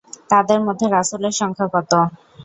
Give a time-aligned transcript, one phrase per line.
[0.29, 1.91] তাঁদের মধ্যে রাসূলের সংখ্যা কত?